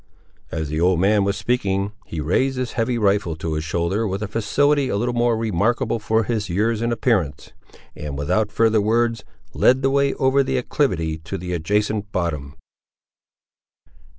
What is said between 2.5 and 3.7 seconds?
his heavy rifle to his